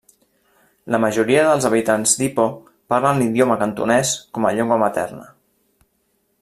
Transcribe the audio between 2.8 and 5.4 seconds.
parlen l'idioma cantonès com a llengua materna.